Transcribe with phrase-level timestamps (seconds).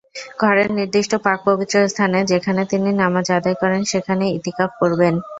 [0.39, 5.13] ঘরের নির্দিষ্ট পাক-পবিত্র স্থানে, যেখানে তিনি নামাজ আদায় করেন, সেখানেই ইতিকাফ করবেন।